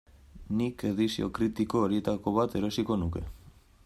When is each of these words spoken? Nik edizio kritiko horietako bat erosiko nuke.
Nik 0.61 0.85
edizio 0.89 1.29
kritiko 1.39 1.83
horietako 1.87 2.33
bat 2.39 2.57
erosiko 2.61 2.99
nuke. 3.03 3.27